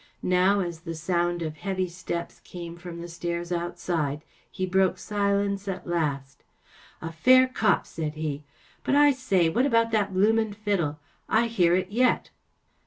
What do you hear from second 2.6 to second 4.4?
from the stairs outside,